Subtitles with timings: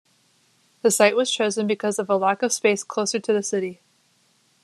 [0.81, 3.81] The site was chosen because of a lack of space closer to the city.